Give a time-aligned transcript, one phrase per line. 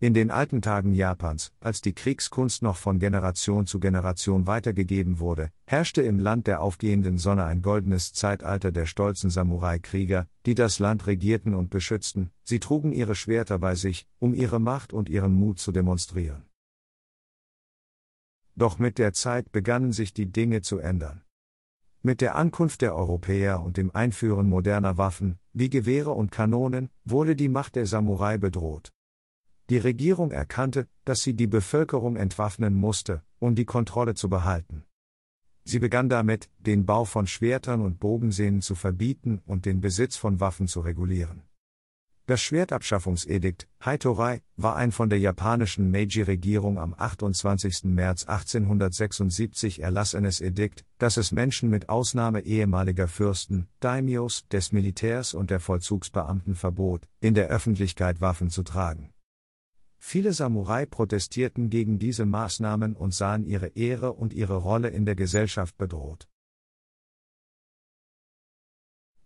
[0.00, 5.50] In den alten Tagen Japans, als die Kriegskunst noch von Generation zu Generation weitergegeben wurde,
[5.66, 11.08] herrschte im Land der aufgehenden Sonne ein goldenes Zeitalter der stolzen Samurai-Krieger, die das Land
[11.08, 15.58] regierten und beschützten, sie trugen ihre Schwerter bei sich, um ihre Macht und ihren Mut
[15.58, 16.44] zu demonstrieren.
[18.54, 21.22] Doch mit der Zeit begannen sich die Dinge zu ändern.
[22.02, 27.34] Mit der Ankunft der Europäer und dem Einführen moderner Waffen, wie Gewehre und Kanonen, wurde
[27.34, 28.92] die Macht der Samurai bedroht.
[29.70, 34.84] Die Regierung erkannte, dass sie die Bevölkerung entwaffnen musste, um die Kontrolle zu behalten.
[35.64, 40.40] Sie begann damit, den Bau von Schwertern und Bogensehnen zu verbieten und den Besitz von
[40.40, 41.42] Waffen zu regulieren.
[42.24, 47.84] Das Schwertabschaffungsedikt, Haitorai, war ein von der japanischen Meiji-Regierung am 28.
[47.84, 55.50] März 1876 erlassenes Edikt, das es Menschen mit Ausnahme ehemaliger Fürsten, Daimyos, des Militärs und
[55.50, 59.10] der Vollzugsbeamten verbot, in der Öffentlichkeit Waffen zu tragen.
[59.98, 65.16] Viele Samurai protestierten gegen diese Maßnahmen und sahen ihre Ehre und ihre Rolle in der
[65.16, 66.28] Gesellschaft bedroht.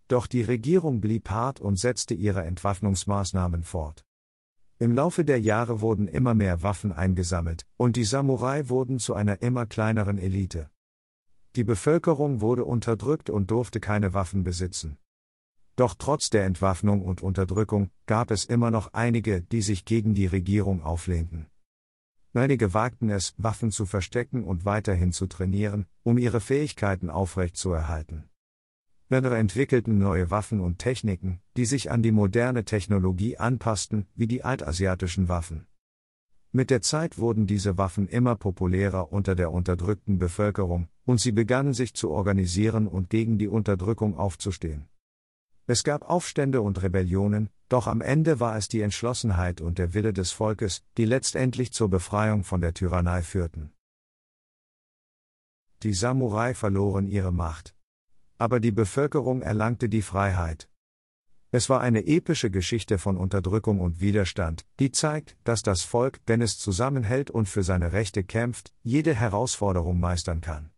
[0.07, 4.05] Doch die Regierung blieb hart und setzte ihre Entwaffnungsmaßnahmen fort.
[4.79, 9.41] Im Laufe der Jahre wurden immer mehr Waffen eingesammelt, und die Samurai wurden zu einer
[9.41, 10.69] immer kleineren Elite.
[11.55, 14.97] Die Bevölkerung wurde unterdrückt und durfte keine Waffen besitzen.
[15.75, 20.27] Doch trotz der Entwaffnung und Unterdrückung gab es immer noch einige, die sich gegen die
[20.27, 21.47] Regierung auflehnten.
[22.35, 28.29] Einige wagten es, Waffen zu verstecken und weiterhin zu trainieren, um ihre Fähigkeiten aufrechtzuerhalten.
[29.09, 34.43] Andere entwickelten neue Waffen und Techniken, die sich an die moderne Technologie anpassten, wie die
[34.43, 35.67] altasiatischen Waffen.
[36.51, 41.73] Mit der Zeit wurden diese Waffen immer populärer unter der unterdrückten Bevölkerung, und sie begannen
[41.73, 44.87] sich zu organisieren und gegen die Unterdrückung aufzustehen.
[45.65, 50.11] Es gab Aufstände und Rebellionen, doch am Ende war es die Entschlossenheit und der Wille
[50.11, 53.71] des Volkes, die letztendlich zur Befreiung von der Tyrannei führten.
[55.83, 57.75] Die Samurai verloren ihre Macht.
[58.37, 60.69] Aber die Bevölkerung erlangte die Freiheit.
[61.51, 66.41] Es war eine epische Geschichte von Unterdrückung und Widerstand, die zeigt, dass das Volk, wenn
[66.41, 70.72] es zusammenhält und für seine Rechte kämpft, jede Herausforderung meistern kann.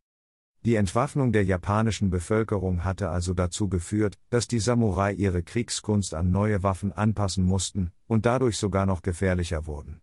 [0.66, 6.32] Die Entwaffnung der japanischen Bevölkerung hatte also dazu geführt, dass die Samurai ihre Kriegskunst an
[6.32, 10.02] neue Waffen anpassen mussten und dadurch sogar noch gefährlicher wurden.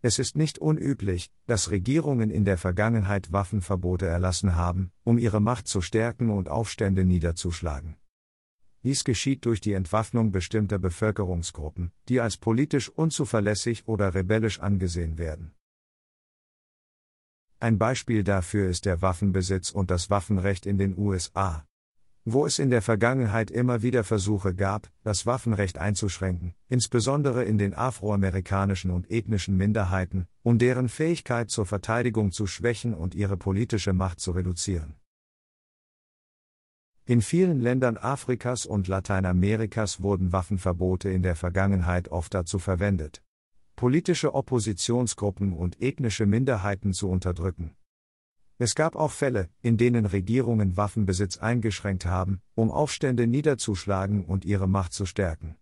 [0.00, 5.68] Es ist nicht unüblich, dass Regierungen in der Vergangenheit Waffenverbote erlassen haben, um ihre Macht
[5.68, 7.96] zu stärken und Aufstände niederzuschlagen.
[8.82, 15.54] Dies geschieht durch die Entwaffnung bestimmter Bevölkerungsgruppen, die als politisch unzuverlässig oder rebellisch angesehen werden.
[17.64, 21.64] Ein Beispiel dafür ist der Waffenbesitz und das Waffenrecht in den USA.
[22.26, 27.72] Wo es in der Vergangenheit immer wieder Versuche gab, das Waffenrecht einzuschränken, insbesondere in den
[27.72, 34.20] afroamerikanischen und ethnischen Minderheiten, um deren Fähigkeit zur Verteidigung zu schwächen und ihre politische Macht
[34.20, 34.96] zu reduzieren.
[37.06, 43.22] In vielen Ländern Afrikas und Lateinamerikas wurden Waffenverbote in der Vergangenheit oft dazu verwendet,
[43.76, 47.74] politische Oppositionsgruppen und ethnische Minderheiten zu unterdrücken.
[48.58, 54.68] Es gab auch Fälle, in denen Regierungen Waffenbesitz eingeschränkt haben, um Aufstände niederzuschlagen und ihre
[54.68, 55.56] Macht zu stärken.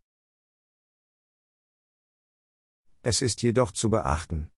[3.03, 4.51] Es ist jedoch zu beachten,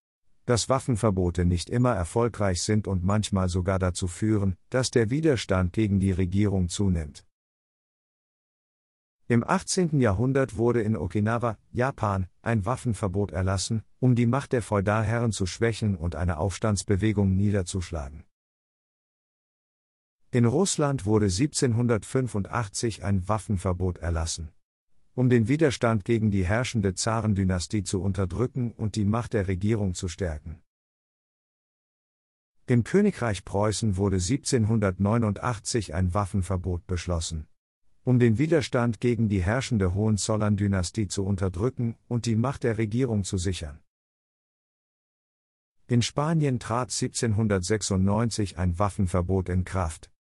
[0.46, 6.00] dass Waffenverbote nicht immer erfolgreich sind und manchmal sogar dazu führen, dass der Widerstand gegen
[6.00, 7.24] die Regierung zunimmt.
[9.26, 10.00] Im 18.
[10.00, 15.96] Jahrhundert wurde in Okinawa, Japan, ein Waffenverbot erlassen, um die Macht der Feudalherren zu schwächen
[15.96, 18.24] und eine Aufstandsbewegung niederzuschlagen.
[20.30, 24.50] In Russland wurde 1785 ein Waffenverbot erlassen.
[25.14, 30.08] Um den Widerstand gegen die herrschende Zarendynastie zu unterdrücken und die Macht der Regierung zu
[30.08, 30.60] stärken.
[32.66, 37.46] Im Königreich Preußen wurde 1789 ein Waffenverbot beschlossen
[38.04, 43.38] um den Widerstand gegen die herrschende Hohenzollern-Dynastie zu unterdrücken und die Macht der Regierung zu
[43.38, 43.80] sichern.
[45.86, 50.10] In Spanien trat 1796 ein Waffenverbot in Kraft,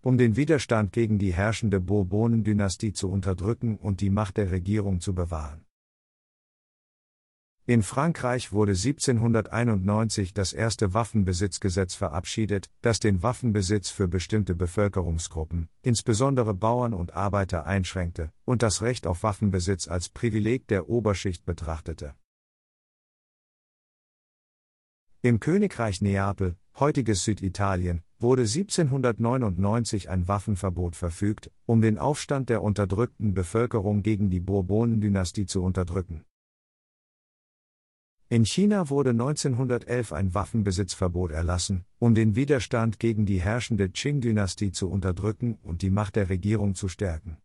[0.00, 5.14] um den Widerstand gegen die herrschende Bourbonen-Dynastie zu unterdrücken und die Macht der Regierung zu
[5.14, 5.64] bewahren.
[7.64, 16.54] In Frankreich wurde 1791 das erste Waffenbesitzgesetz verabschiedet, das den Waffenbesitz für bestimmte Bevölkerungsgruppen, insbesondere
[16.54, 22.16] Bauern und Arbeiter einschränkte, und das Recht auf Waffenbesitz als Privileg der Oberschicht betrachtete.
[25.20, 33.34] Im Königreich Neapel, heutiges Süditalien, wurde 1799 ein Waffenverbot verfügt, um den Aufstand der unterdrückten
[33.34, 36.24] Bevölkerung gegen die Bourbonen-Dynastie zu unterdrücken.
[38.32, 44.88] In China wurde 1911 ein Waffenbesitzverbot erlassen, um den Widerstand gegen die herrschende Qing-Dynastie zu
[44.88, 47.36] unterdrücken und die Macht der Regierung zu stärken.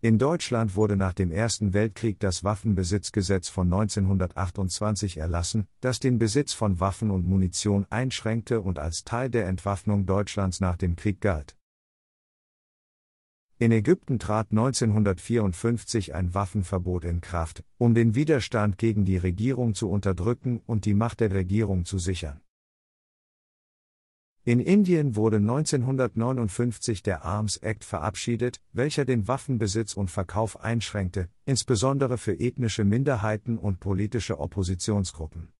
[0.00, 6.52] In Deutschland wurde nach dem Ersten Weltkrieg das Waffenbesitzgesetz von 1928 erlassen, das den Besitz
[6.52, 11.56] von Waffen und Munition einschränkte und als Teil der Entwaffnung Deutschlands nach dem Krieg galt.
[13.62, 19.90] In Ägypten trat 1954 ein Waffenverbot in Kraft, um den Widerstand gegen die Regierung zu
[19.90, 22.40] unterdrücken und die Macht der Regierung zu sichern.
[24.44, 32.16] In Indien wurde 1959 der Arms Act verabschiedet, welcher den Waffenbesitz und Verkauf einschränkte, insbesondere
[32.16, 35.52] für ethnische Minderheiten und politische Oppositionsgruppen.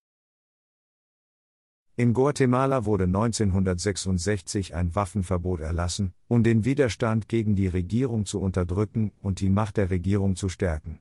[2.01, 9.13] In Guatemala wurde 1966 ein Waffenverbot erlassen, um den Widerstand gegen die Regierung zu unterdrücken
[9.21, 11.01] und die Macht der Regierung zu stärken.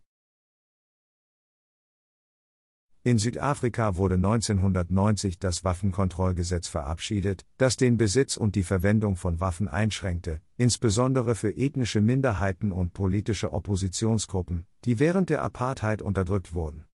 [3.03, 9.69] In Südafrika wurde 1990 das Waffenkontrollgesetz verabschiedet, das den Besitz und die Verwendung von Waffen
[9.69, 16.88] einschränkte, insbesondere für ethnische Minderheiten und politische Oppositionsgruppen, die während der Apartheid unterdrückt wurden.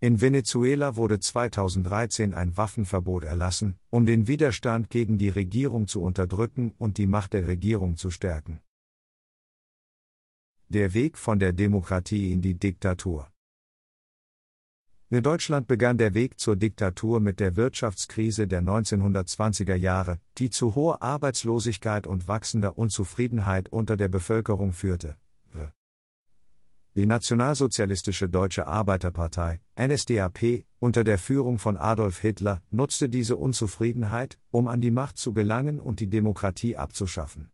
[0.00, 6.72] In Venezuela wurde 2013 ein Waffenverbot erlassen, um den Widerstand gegen die Regierung zu unterdrücken
[6.78, 8.60] und die Macht der Regierung zu stärken.
[10.68, 13.28] Der Weg von der Demokratie in die Diktatur.
[15.10, 20.76] In Deutschland begann der Weg zur Diktatur mit der Wirtschaftskrise der 1920er Jahre, die zu
[20.76, 25.16] hoher Arbeitslosigkeit und wachsender Unzufriedenheit unter der Bevölkerung führte.
[26.98, 34.66] Die Nationalsozialistische Deutsche Arbeiterpartei, NSDAP, unter der Führung von Adolf Hitler, nutzte diese Unzufriedenheit, um
[34.66, 37.52] an die Macht zu gelangen und die Demokratie abzuschaffen.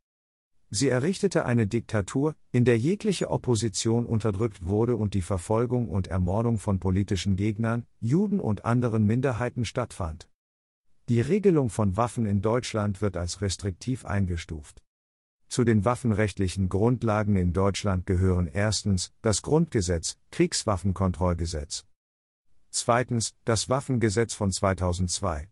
[0.70, 6.56] Sie errichtete eine Diktatur, in der jegliche Opposition unterdrückt wurde und die Verfolgung und Ermordung
[6.58, 10.26] von politischen Gegnern, Juden und anderen Minderheiten stattfand.
[11.11, 14.84] Die Regelung von Waffen in Deutschland wird als restriktiv eingestuft.
[15.49, 21.85] Zu den waffenrechtlichen Grundlagen in Deutschland gehören erstens das Grundgesetz, Kriegswaffenkontrollgesetz.
[22.70, 25.49] Zweitens das Waffengesetz von 2002.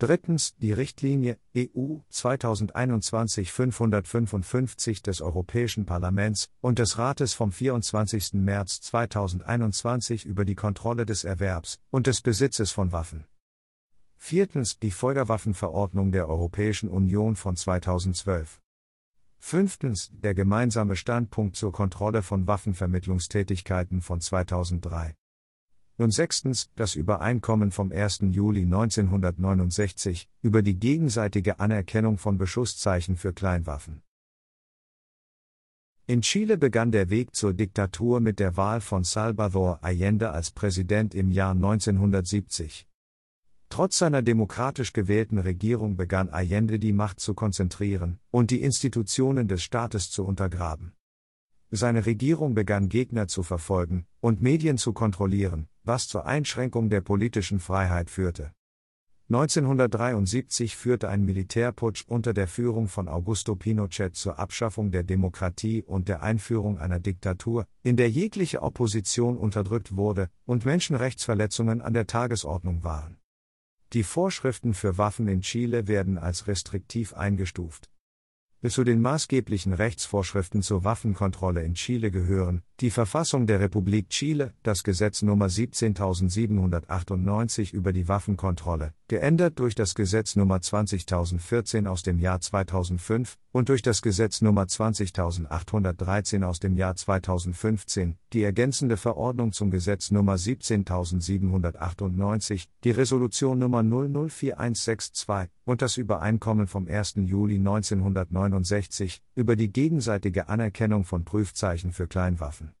[0.00, 8.34] Drittens die Richtlinie EU 2021-555 des Europäischen Parlaments und des Rates vom 24.
[8.34, 13.24] März 2021 über die Kontrolle des Erwerbs und des Besitzes von Waffen.
[14.16, 18.60] Viertens die Feuerwaffenverordnung der Europäischen Union von 2012.
[19.38, 25.14] Fünftens, der gemeinsame Standpunkt zur Kontrolle von Waffenvermittlungstätigkeiten von 2003.
[25.96, 28.20] Und sechstens, das Übereinkommen vom 1.
[28.30, 34.02] Juli 1969 über die gegenseitige Anerkennung von Beschusszeichen für Kleinwaffen.
[36.10, 41.14] In Chile begann der Weg zur Diktatur mit der Wahl von Salvador Allende als Präsident
[41.14, 42.87] im Jahr 1970.
[43.70, 49.62] Trotz seiner demokratisch gewählten Regierung begann Allende die Macht zu konzentrieren und die Institutionen des
[49.62, 50.94] Staates zu untergraben.
[51.70, 57.60] Seine Regierung begann Gegner zu verfolgen und Medien zu kontrollieren, was zur Einschränkung der politischen
[57.60, 58.52] Freiheit führte.
[59.30, 66.08] 1973 führte ein Militärputsch unter der Führung von Augusto Pinochet zur Abschaffung der Demokratie und
[66.08, 72.84] der Einführung einer Diktatur, in der jegliche Opposition unterdrückt wurde und Menschenrechtsverletzungen an der Tagesordnung
[72.84, 73.17] waren.
[73.94, 77.88] Die Vorschriften für Waffen in Chile werden als restriktiv eingestuft.
[78.60, 84.52] Bis zu den maßgeblichen Rechtsvorschriften zur Waffenkontrolle in Chile gehören die Verfassung der Republik Chile,
[84.62, 92.18] das Gesetz Nummer 17798 über die Waffenkontrolle, geändert durch das Gesetz Nummer 20014 aus dem
[92.18, 99.52] Jahr 2005 und durch das Gesetz Nummer 20813 aus dem Jahr 2015, die ergänzende Verordnung
[99.52, 107.14] zum Gesetz Nummer 17798, die Resolution Nummer 004162 und das Übereinkommen vom 1.
[107.16, 112.77] Juli 1969 über die gegenseitige Anerkennung von Prüfzeichen für Kleinwaffen.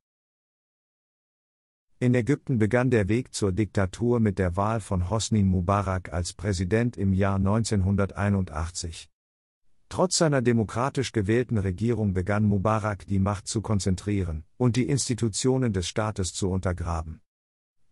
[2.00, 6.96] In Ägypten begann der Weg zur Diktatur mit der Wahl von Hosni Mubarak als Präsident
[6.96, 9.10] im Jahr 1981.
[9.88, 15.88] Trotz seiner demokratisch gewählten Regierung begann Mubarak die Macht zu konzentrieren und die Institutionen des
[15.88, 17.20] Staates zu untergraben.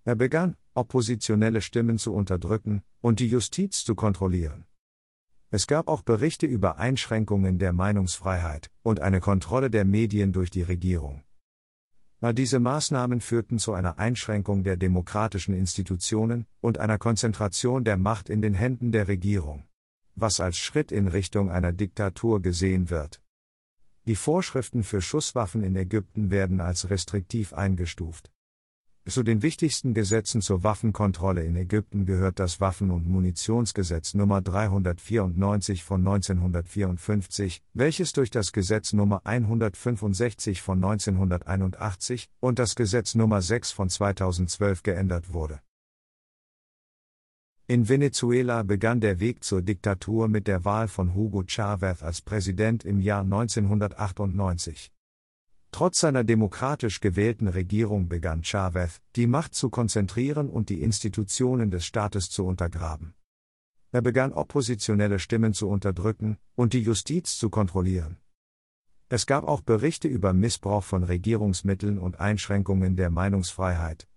[0.05, 4.67] Er begann, oppositionelle Stimmen zu unterdrücken und die Justiz zu kontrollieren.
[5.51, 10.63] Es gab auch Berichte über Einschränkungen der Meinungsfreiheit und eine Kontrolle der Medien durch die
[10.63, 11.26] Regierung.
[12.23, 18.41] Diese Maßnahmen führten zu einer Einschränkung der demokratischen Institutionen und einer Konzentration der Macht in
[18.41, 19.65] den Händen der Regierung,
[20.15, 23.21] was als Schritt in Richtung einer Diktatur gesehen wird.
[24.07, 28.33] Die Vorschriften für Schusswaffen in Ägypten werden als restriktiv eingestuft.
[29.09, 35.85] Zu den wichtigsten Gesetzen zur Waffenkontrolle in Ägypten gehört das Waffen- und Munitionsgesetz Nummer 394
[35.85, 43.71] von 1954, welches durch das Gesetz Nummer 165 von 1981 und das Gesetz Nummer 6
[43.71, 45.61] von 2012 geändert wurde.
[47.69, 52.85] In Venezuela begann der Weg zur Diktatur mit der Wahl von Hugo Chavez als Präsident
[52.85, 54.91] im Jahr 1998.
[55.77, 61.85] Trotz seiner demokratisch gewählten Regierung begann Chavez, die Macht zu konzentrieren und die Institutionen des
[61.85, 63.13] Staates zu untergraben.
[63.93, 68.17] Er begann oppositionelle Stimmen zu unterdrücken und die Justiz zu kontrollieren.
[69.11, 74.09] Es gab auch Berichte über Missbrauch von Regierungsmitteln und Einschränkungen der Meinungsfreiheit.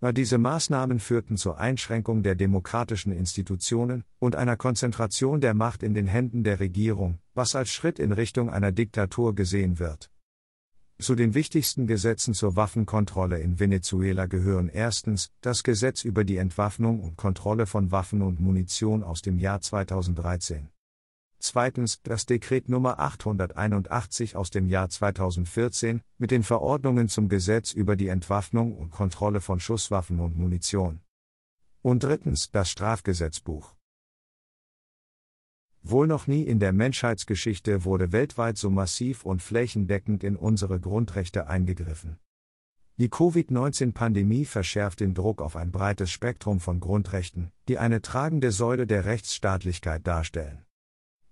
[0.00, 6.08] Diese Maßnahmen führten zur Einschränkung der demokratischen Institutionen und einer Konzentration der Macht in den
[6.08, 10.11] Händen der Regierung, was als Schritt in Richtung einer Diktatur gesehen wird.
[11.02, 17.00] Zu den wichtigsten Gesetzen zur Waffenkontrolle in Venezuela gehören erstens das Gesetz über die Entwaffnung
[17.00, 20.68] und Kontrolle von Waffen und Munition aus dem Jahr 2013.
[21.40, 27.96] Zweitens das Dekret Nummer 881 aus dem Jahr 2014 mit den Verordnungen zum Gesetz über
[27.96, 31.00] die Entwaffnung und Kontrolle von Schusswaffen und Munition.
[31.82, 33.74] Und drittens das Strafgesetzbuch.
[35.84, 41.48] Wohl noch nie in der Menschheitsgeschichte wurde weltweit so massiv und flächendeckend in unsere Grundrechte
[41.48, 42.18] eingegriffen.
[42.98, 48.86] Die Covid-19-Pandemie verschärft den Druck auf ein breites Spektrum von Grundrechten, die eine tragende Säule
[48.86, 50.64] der Rechtsstaatlichkeit darstellen.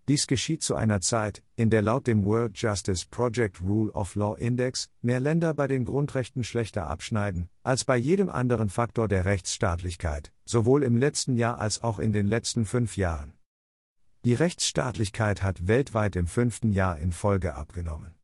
[0.08, 4.34] Dies geschieht zu einer Zeit, in der laut dem World Justice Project Rule of Law
[4.36, 10.32] Index mehr Länder bei den Grundrechten schlechter abschneiden, als bei jedem anderen Faktor der Rechtsstaatlichkeit,
[10.44, 13.34] sowohl im letzten Jahr als auch in den letzten fünf Jahren.
[14.24, 18.14] Die Rechtsstaatlichkeit hat weltweit im fünften Jahr in Folge abgenommen.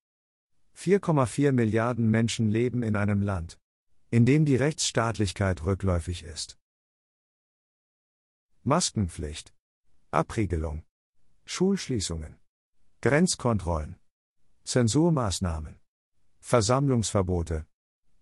[0.77, 3.59] 4,4 Milliarden Menschen leben in einem Land,
[4.11, 6.59] in dem die Rechtsstaatlichkeit rückläufig ist.
[8.63, 9.55] Maskenpflicht.
[10.11, 10.85] Abriegelung.
[11.47, 12.37] Schulschließungen.
[13.01, 13.97] Grenzkontrollen.
[14.65, 15.81] Zensurmaßnahmen.
[16.41, 17.67] Versammlungsverbote,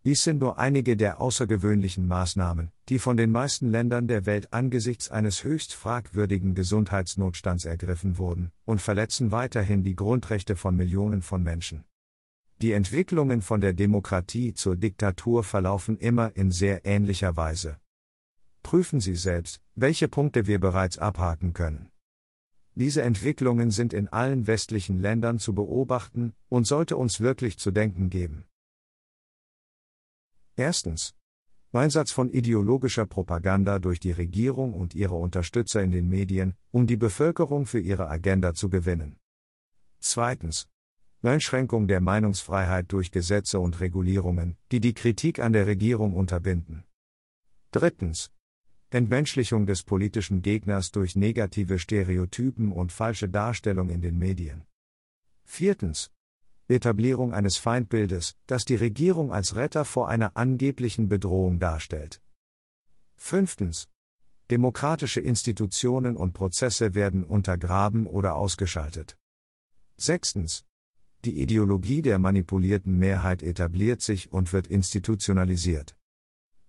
[0.04, 5.10] dies sind nur einige der außergewöhnlichen Maßnahmen, die von den meisten Ländern der Welt angesichts
[5.10, 11.84] eines höchst fragwürdigen Gesundheitsnotstands ergriffen wurden und verletzen weiterhin die Grundrechte von Millionen von Menschen.
[12.60, 17.78] Die Entwicklungen von der Demokratie zur Diktatur verlaufen immer in sehr ähnlicher Weise.
[18.62, 21.88] Prüfen Sie selbst, welche Punkte wir bereits abhaken können.
[22.74, 28.10] Diese Entwicklungen sind in allen westlichen Ländern zu beobachten und sollte uns wirklich zu denken
[28.10, 28.44] geben.
[30.56, 31.14] Erstens.
[31.72, 36.96] Einsatz von ideologischer Propaganda durch die Regierung und ihre Unterstützer in den Medien, um die
[36.96, 39.16] Bevölkerung für ihre Agenda zu gewinnen.
[39.98, 40.68] Zweitens.
[41.22, 46.84] Einschränkung der Meinungsfreiheit durch Gesetze und Regulierungen, die die Kritik an der Regierung unterbinden.
[47.72, 48.30] Drittens.
[48.90, 54.64] Entmenschlichung des politischen Gegners durch negative Stereotypen und falsche Darstellung in den Medien.
[55.42, 56.12] Viertens.
[56.68, 62.22] Etablierung eines Feindbildes, das die Regierung als Retter vor einer angeblichen Bedrohung darstellt.
[63.16, 63.88] Fünftens.
[64.50, 69.16] Demokratische Institutionen und Prozesse werden untergraben oder ausgeschaltet.
[69.96, 70.64] Sechstens.
[71.24, 75.96] Die Ideologie der manipulierten Mehrheit etabliert sich und wird institutionalisiert.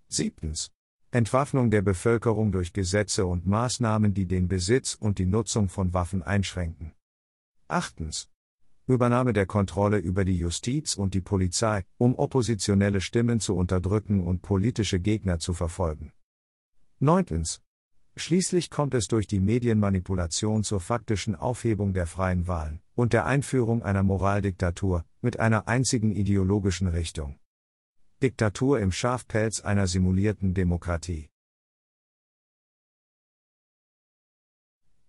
[0.08, 0.70] Siebtens.
[1.10, 6.22] Entwaffnung der Bevölkerung durch Gesetze und Maßnahmen, die den Besitz und die Nutzung von Waffen
[6.22, 6.92] einschränken.
[7.68, 8.28] Achtens.
[8.86, 14.42] Übernahme der Kontrolle über die Justiz und die Polizei, um oppositionelle Stimmen zu unterdrücken und
[14.42, 16.12] politische Gegner zu verfolgen.
[17.00, 17.44] 9.
[18.16, 23.82] Schließlich kommt es durch die Medienmanipulation zur faktischen Aufhebung der freien Wahlen und der Einführung
[23.82, 27.38] einer Moraldiktatur mit einer einzigen ideologischen Richtung.
[28.22, 31.28] Diktatur im Schafpelz einer simulierten Demokratie.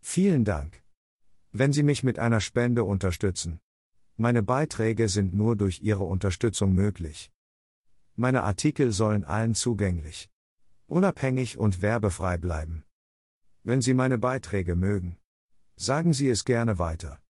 [0.02, 0.84] Vielen Dank.
[1.54, 3.62] Wenn Sie mich mit einer Spende unterstützen,
[4.20, 7.32] meine Beiträge sind nur durch Ihre Unterstützung möglich.
[8.16, 10.32] Meine Artikel sollen allen zugänglich,
[10.88, 12.84] unabhängig und werbefrei bleiben.
[13.62, 15.18] Wenn Sie meine Beiträge mögen,
[15.76, 17.22] sagen Sie es gerne weiter.